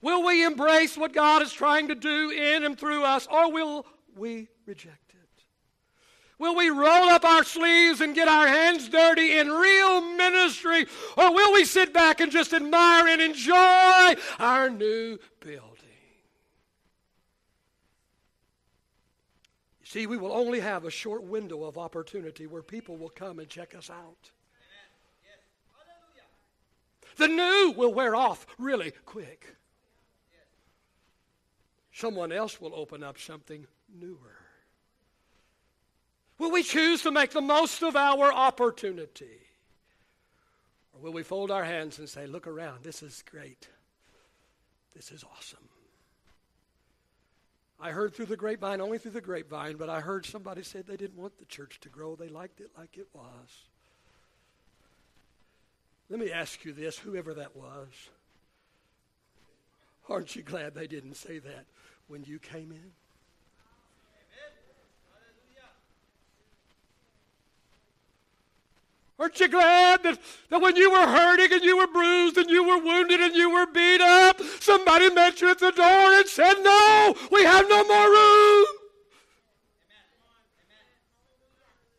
[0.00, 3.86] Will we embrace what God is trying to do in and through us, or will
[4.16, 5.44] we reject it?
[6.38, 11.32] Will we roll up our sleeves and get our hands dirty in real ministry, or
[11.32, 15.71] will we sit back and just admire and enjoy our new building?
[19.92, 23.46] See, we will only have a short window of opportunity where people will come and
[23.46, 24.30] check us out.
[27.18, 29.54] The new will wear off really quick.
[31.92, 34.38] Someone else will open up something newer.
[36.38, 39.42] Will we choose to make the most of our opportunity?
[40.94, 43.68] Or will we fold our hands and say, Look around, this is great.
[44.94, 45.68] This is awesome.
[47.82, 50.96] I heard through the grapevine, only through the grapevine, but I heard somebody said they
[50.96, 52.14] didn't want the church to grow.
[52.14, 53.66] They liked it like it was.
[56.08, 57.88] Let me ask you this, whoever that was.
[60.08, 61.64] Aren't you glad they didn't say that
[62.06, 62.92] when you came in?
[69.18, 70.18] Aren't you glad that,
[70.50, 73.50] that when you were hurting and you were bruised and you were wounded and you
[73.50, 75.84] were beat up, somebody met you at the door
[76.14, 78.66] and said, No, we have no more room.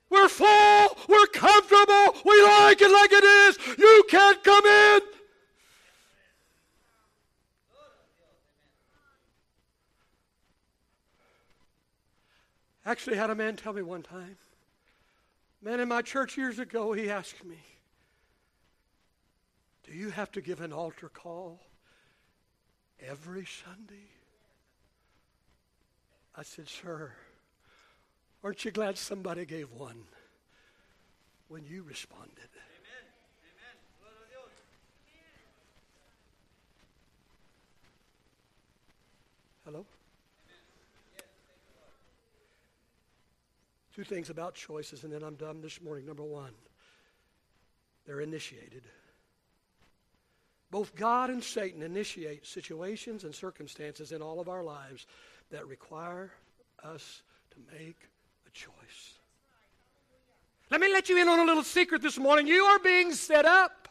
[0.09, 0.97] We're full.
[1.07, 2.21] We're comfortable.
[2.25, 3.77] We like it like it is.
[3.77, 5.01] You can't come in.
[12.85, 14.37] Actually, had a man tell me one time
[15.63, 17.57] Man, in my church years ago, he asked me,
[19.85, 21.61] Do you have to give an altar call
[22.99, 24.09] every Sunday?
[26.35, 27.13] I said, Sir,
[28.43, 30.03] aren't you glad somebody gave one
[31.47, 32.49] when you responded?
[39.63, 39.85] Hello?
[43.95, 46.05] Two things about choices, and then I'm done this morning.
[46.05, 46.51] Number one,
[48.05, 48.83] they're initiated.
[50.71, 55.05] Both God and Satan initiate situations and circumstances in all of our lives
[55.51, 56.31] that require
[56.83, 57.21] us
[57.51, 57.97] to make
[58.47, 59.19] a choice.
[60.71, 62.47] Let me let you in on a little secret this morning.
[62.47, 63.87] You are being set up.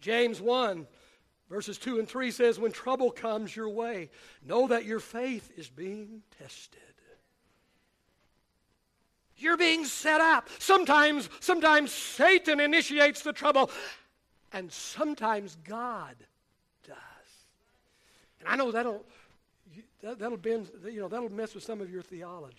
[0.00, 0.86] James 1
[1.52, 4.08] Verses 2 and 3 says, When trouble comes your way,
[4.42, 6.80] know that your faith is being tested.
[9.36, 10.48] You're being set up.
[10.58, 13.70] Sometimes, sometimes Satan initiates the trouble,
[14.54, 16.16] and sometimes God
[16.86, 16.96] does.
[18.40, 19.04] And I know that'll
[20.02, 22.56] that, that'll bend, you know, that'll mess with some of your theology.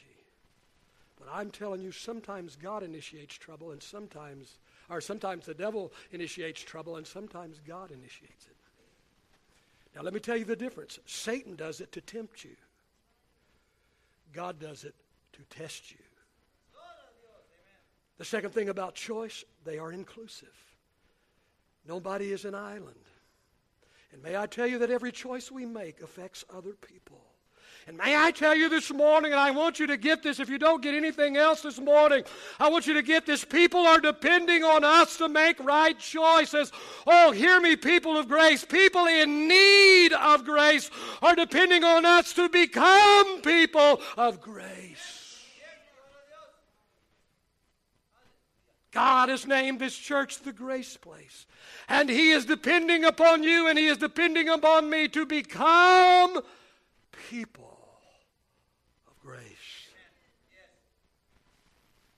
[1.19, 6.61] But I'm telling you, sometimes God initiates trouble, and sometimes, or sometimes the devil initiates
[6.61, 8.53] trouble, and sometimes God initiates it.
[9.95, 12.55] Now, let me tell you the difference Satan does it to tempt you,
[14.33, 14.95] God does it
[15.33, 15.97] to test you.
[18.17, 20.53] The second thing about choice, they are inclusive.
[21.87, 22.95] Nobody is an island.
[24.11, 27.21] And may I tell you that every choice we make affects other people.
[27.85, 30.47] And may I tell you this morning, and I want you to get this if
[30.47, 32.23] you don't get anything else this morning,
[32.57, 33.43] I want you to get this.
[33.43, 36.71] People are depending on us to make right choices.
[37.05, 38.63] Oh, hear me, people of grace.
[38.63, 40.89] People in need of grace
[41.21, 45.39] are depending on us to become people of grace.
[48.91, 51.47] God has named this church the grace place.
[51.89, 56.39] And He is depending upon you and He is depending upon me to become
[57.29, 57.72] people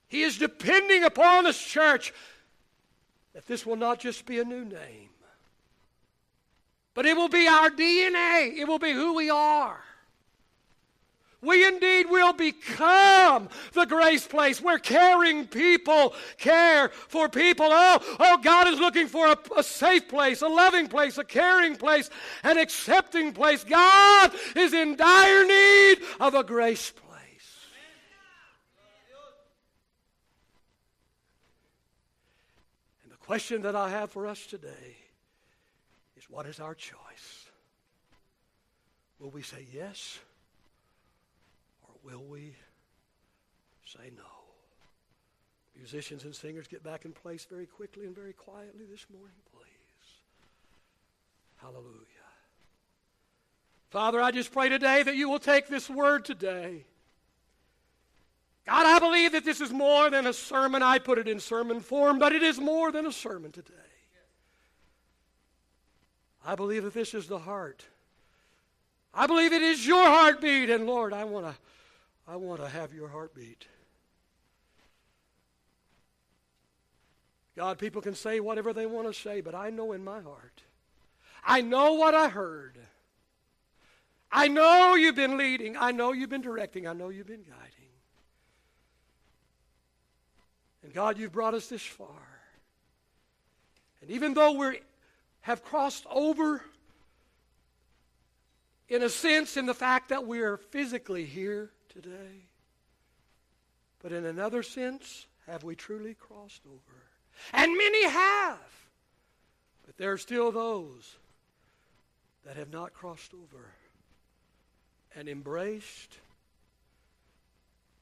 [0.08, 2.14] He is depending upon us, church,
[3.34, 5.10] that this will not just be a new name,
[6.93, 8.58] but it will be our DNA.
[8.58, 9.80] It will be who we are.
[11.45, 17.68] We indeed will become the grace place where caring people care for people.
[17.70, 21.76] Oh, oh God is looking for a, a, safe place, a loving place, a caring
[21.76, 22.10] place,
[22.43, 23.64] an accepting place.
[23.64, 27.05] God is in dire need of a grace place.
[33.26, 34.97] Question that I have for us today
[36.15, 37.49] is what is our choice?
[39.19, 40.19] Will we say yes
[41.84, 42.53] or will we
[43.86, 44.23] say no?
[45.76, 50.11] Musicians and singers, get back in place very quickly and very quietly this morning, please.
[51.57, 52.05] Hallelujah.
[53.89, 56.86] Father, I just pray today that you will take this word today
[58.68, 60.82] God, I believe that this is more than a sermon.
[60.82, 63.74] I put it in sermon form, but it is more than a sermon today.
[66.45, 67.86] I believe that this is the heart.
[69.13, 71.55] I believe it is your heartbeat, and Lord, I want to
[72.28, 73.66] I want to have your heartbeat.
[77.55, 80.63] God, people can say whatever they want to say, but I know in my heart.
[81.43, 82.78] I know what I heard.
[84.32, 85.78] I know you've been leading.
[85.78, 86.88] I know you've been directing.
[86.88, 87.84] I know you've been guiding.
[90.86, 92.07] And God, you've brought us this far.
[94.01, 94.81] And even though we
[95.41, 96.61] have crossed over,
[98.88, 102.45] in a sense, in the fact that we are physically here today,
[104.03, 107.01] but in another sense, have we truly crossed over?
[107.51, 108.59] And many have.
[109.88, 111.15] But there are still those
[112.45, 113.71] that have not crossed over
[115.15, 116.19] and embraced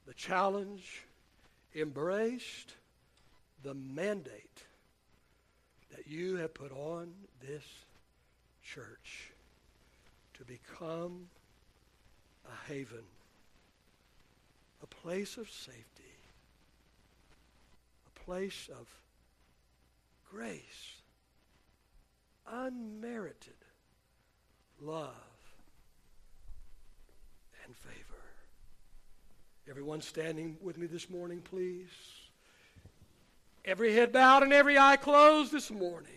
[0.05, 1.03] the challenge
[1.75, 2.73] embraced
[3.63, 4.63] the mandate
[5.95, 7.11] that you have put on
[7.41, 7.63] this
[8.63, 9.31] church
[10.33, 11.27] to become
[12.45, 13.03] a haven,
[14.81, 16.03] a place of safety,
[18.07, 18.87] a place of
[20.31, 21.01] grace,
[22.51, 23.53] unmerited
[24.81, 25.09] love
[27.65, 28.32] and favor.
[29.69, 31.87] Everyone standing with me this morning, please.
[33.63, 36.11] Every head bowed and every eye closed this morning.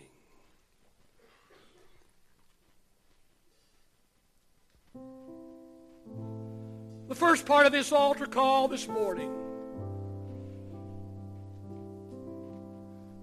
[7.07, 9.33] The first part of this altar call this morning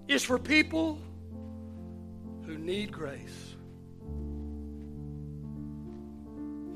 [0.09, 0.99] is for people
[2.47, 3.54] who need grace.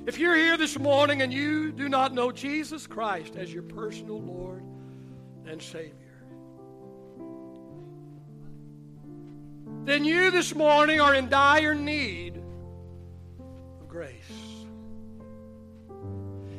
[0.08, 4.18] If you're here this morning and you do not know Jesus Christ as your personal
[4.18, 4.62] Lord
[5.44, 5.92] and Savior,
[9.84, 14.14] then you this morning are in dire need of grace.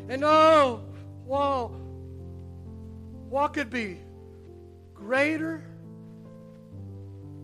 [0.09, 0.81] And oh,
[1.25, 1.69] wow,
[3.29, 3.97] what could be
[4.93, 5.65] greater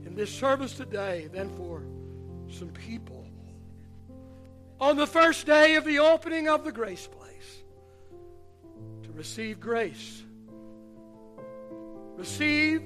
[0.05, 1.81] in this service today than for
[2.47, 3.24] some people
[4.79, 7.63] on the first day of the opening of the grace place
[9.03, 10.23] to receive grace,
[12.15, 12.81] receive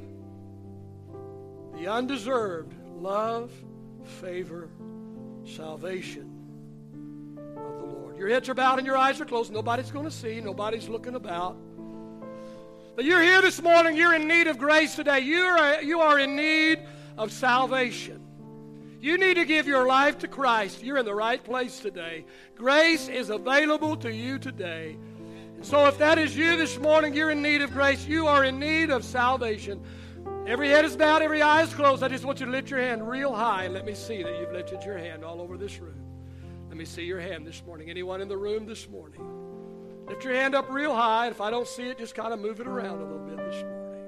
[1.75, 3.51] the undeserved love,
[4.21, 4.69] favor,
[5.45, 6.29] salvation
[7.57, 8.17] of the Lord.
[8.17, 9.51] Your heads are bowed and your eyes are closed.
[9.51, 11.57] Nobody's going to see, nobody's looking about.
[12.95, 15.21] But you're here this morning, you're in need of grace today.
[15.21, 16.79] You are, you are in need
[17.17, 18.28] of salvation.
[18.99, 20.83] You need to give your life to Christ.
[20.83, 22.25] You're in the right place today.
[22.55, 24.97] Grace is available to you today.
[25.61, 28.05] So, if that is you this morning, you're in need of grace.
[28.05, 29.81] You are in need of salvation.
[30.47, 32.01] Every head is bowed, every eye is closed.
[32.01, 34.39] I just want you to lift your hand real high and let me see that
[34.39, 36.01] you've lifted your hand all over this room.
[36.69, 37.89] Let me see your hand this morning.
[37.89, 39.21] Anyone in the room this morning?
[40.07, 41.27] Lift your hand up real high.
[41.27, 43.63] If I don't see it, just kind of move it around a little bit this
[43.63, 44.05] morning.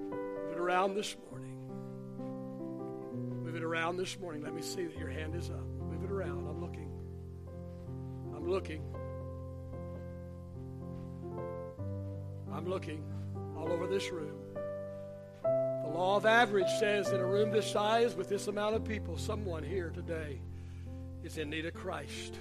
[0.00, 1.43] Move it around this morning.
[3.54, 4.42] Move it around this morning.
[4.42, 5.64] Let me see that your hand is up.
[5.88, 6.48] Move it around.
[6.48, 6.90] I'm looking.
[8.34, 8.82] I'm looking.
[12.52, 13.04] I'm looking
[13.56, 14.34] all over this room.
[15.44, 19.16] The law of average says in a room this size with this amount of people,
[19.16, 20.40] someone here today
[21.22, 22.34] is in need of Christ.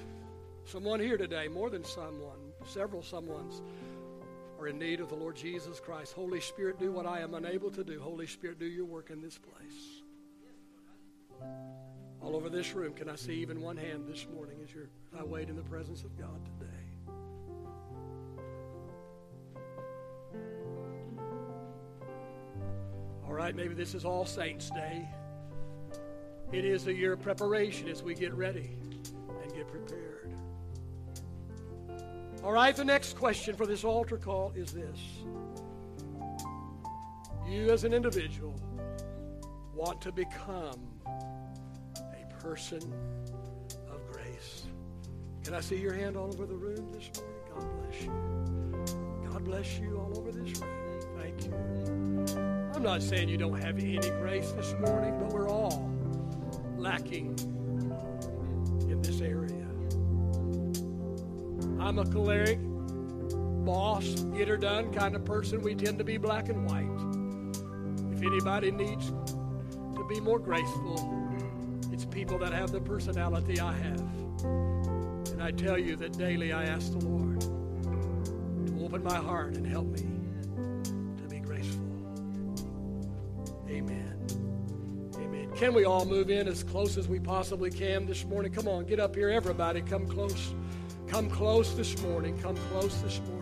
[0.65, 3.61] Someone here today, more than someone, several someones,
[4.59, 6.13] are in need of the Lord Jesus Christ.
[6.13, 7.99] Holy Spirit, do what I am unable to do.
[7.99, 10.02] Holy Spirit, do your work in this place.
[12.21, 15.23] All over this room, can I see even one hand this morning as you're, I
[15.23, 16.83] wait in the presence of God today?
[23.25, 25.07] All right, maybe this is All Saints' Day.
[26.51, 28.77] It is a year of preparation as we get ready
[29.41, 30.33] and get prepared.
[32.43, 34.99] All right, the next question for this altar call is this
[37.49, 38.53] You, as an individual,
[39.73, 40.92] want to become
[42.43, 42.81] person
[43.89, 44.65] of grace.
[45.45, 47.39] Can I see your hand all over the room this morning?
[47.55, 49.29] God bless you.
[49.31, 50.69] God bless you all over this room.
[51.17, 51.53] Thank you.
[52.75, 55.89] I'm not saying you don't have any grace this morning, but we're all
[56.77, 57.39] lacking
[58.89, 59.65] in this area.
[61.79, 62.59] I'm a choleric,
[63.63, 65.61] boss, get her done kind of person.
[65.61, 66.91] We tend to be black and white.
[68.11, 69.11] If anybody needs
[69.95, 71.22] to be more graceful,
[72.13, 73.99] people that have the personality I have.
[75.31, 79.65] And I tell you that daily I ask the Lord to open my heart and
[79.65, 80.05] help me
[80.83, 81.83] to be graceful.
[83.67, 84.15] Amen.
[85.15, 85.49] Amen.
[85.55, 88.51] Can we all move in as close as we possibly can this morning?
[88.51, 89.81] Come on, get up here, everybody.
[89.81, 90.53] Come close.
[91.07, 92.37] Come close this morning.
[92.37, 93.39] Come close this morning.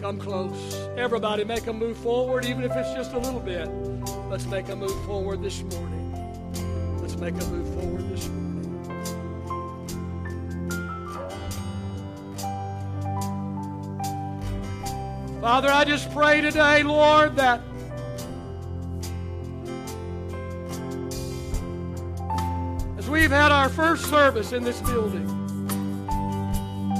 [0.00, 0.74] Come close.
[0.96, 3.68] Everybody, make a move forward, even if it's just a little bit.
[4.30, 5.89] Let's make a move forward this morning.
[7.20, 8.50] Make a move forward this morning.
[15.42, 17.60] Father, I just pray today, Lord, that
[22.96, 25.26] as we've had our first service in this building,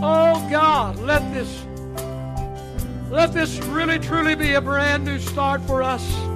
[0.03, 1.65] oh God, let this
[3.11, 6.30] let this really truly be a brand new start for us.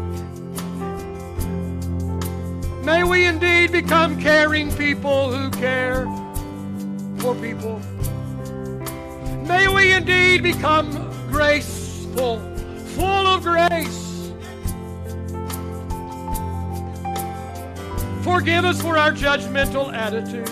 [2.84, 6.04] May we indeed become caring people who care
[7.16, 7.78] for people.
[9.46, 10.90] May we indeed become
[11.30, 12.38] graceful,
[12.94, 14.30] full of grace.
[18.22, 20.48] Forgive us for our judgmental attitude.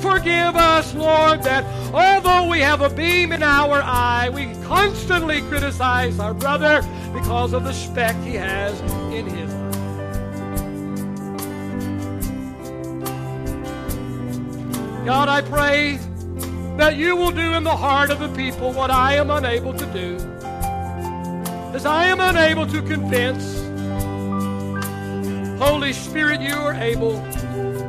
[0.00, 6.18] Forgive us, Lord, that although we have a beam in our eye, we constantly criticize
[6.18, 6.80] our brother
[7.12, 8.80] because of the speck he has
[9.12, 9.67] in his eye.
[15.08, 15.98] God, I pray
[16.76, 19.86] that you will do in the heart of the people what I am unable to
[19.86, 20.16] do.
[21.74, 23.56] As I am unable to convince,
[25.58, 27.14] Holy Spirit, you are able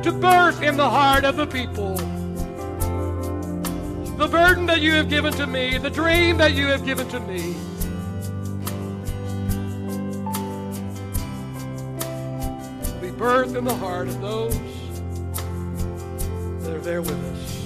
[0.02, 1.94] to birth in the heart of the people
[4.16, 7.20] the burden that you have given to me, the dream that you have given to
[7.20, 7.54] me.
[13.02, 14.69] Be birth in the heart of those
[16.80, 17.60] are there with us.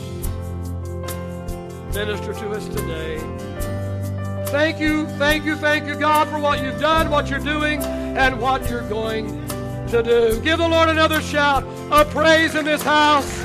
[1.95, 3.19] Minister to us today.
[4.47, 8.41] Thank you, thank you, thank you, God, for what you've done, what you're doing, and
[8.41, 9.29] what you're going
[9.89, 10.41] to do.
[10.41, 11.62] Give the Lord another shout
[11.93, 13.43] of praise in this house.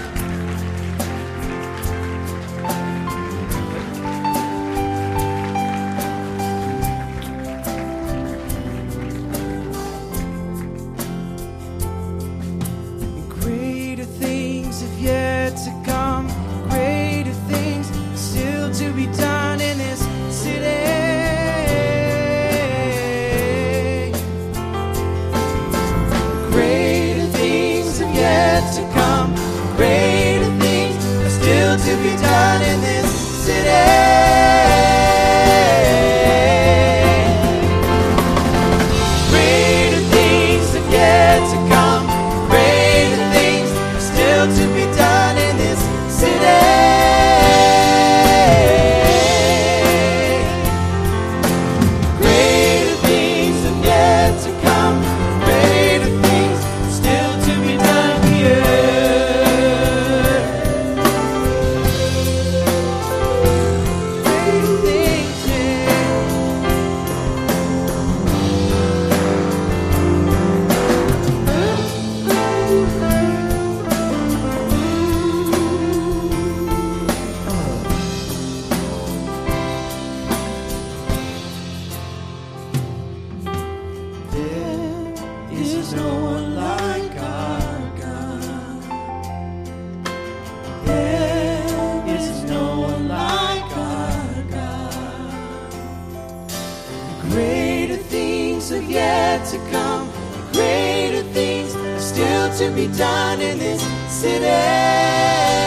[99.39, 100.09] Yet to come.
[100.53, 101.71] Greater things
[102.03, 105.59] still to be done in this city.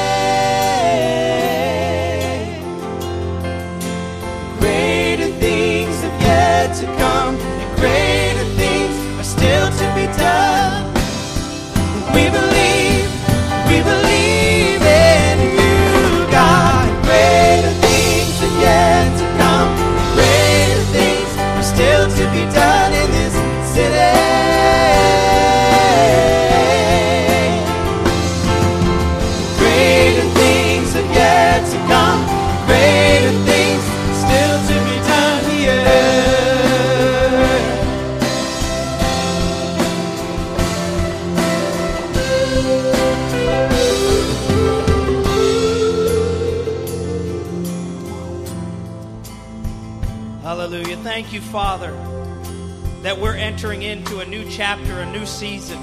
[54.75, 55.77] Chapter, a new season.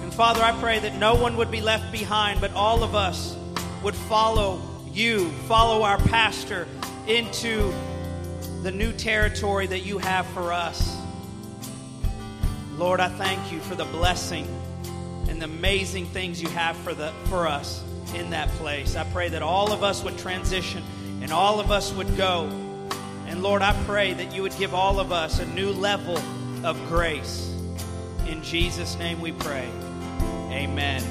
[0.00, 3.36] And Father, I pray that no one would be left behind, but all of us
[3.82, 4.62] would follow
[4.94, 6.66] you, follow our pastor
[7.06, 7.74] into
[8.62, 10.96] the new territory that you have for us.
[12.78, 14.48] Lord, I thank you for the blessing
[15.28, 18.96] and the amazing things you have for, the, for us in that place.
[18.96, 20.82] I pray that all of us would transition
[21.20, 22.44] and all of us would go.
[23.26, 26.16] And Lord, I pray that you would give all of us a new level
[26.64, 27.52] of grace.
[28.28, 29.68] In Jesus' name we pray.
[30.50, 31.02] Amen.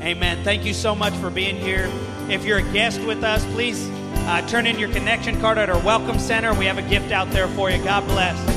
[0.00, 0.42] Amen.
[0.42, 1.90] Thank you so much for being here.
[2.28, 3.88] If you're a guest with us, please
[4.26, 6.54] uh, turn in your connection card at our Welcome Center.
[6.54, 7.82] We have a gift out there for you.
[7.84, 8.51] God bless.